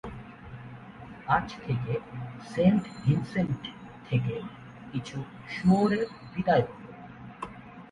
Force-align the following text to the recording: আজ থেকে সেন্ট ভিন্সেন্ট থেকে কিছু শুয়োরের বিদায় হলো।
আজ 1.27 1.47
থেকে 1.65 1.93
সেন্ট 2.51 2.83
ভিন্সেন্ট 3.01 3.61
থেকে 4.09 4.35
কিছু 4.91 5.17
শুয়োরের 5.53 6.07
বিদায় 6.33 6.65
হলো। 6.69 6.87